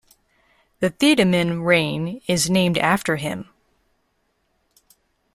[0.79, 3.49] The Thiedemann rein is named after him.